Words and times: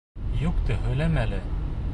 Юҡты 0.43 0.79
һөйләмә 0.87 1.29
әле. 1.29 1.45